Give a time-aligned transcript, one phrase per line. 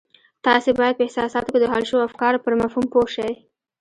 [0.45, 3.31] تاسې بايد په احساساتو کې د حل شويو افکارو پر مفهوم پوه شئ.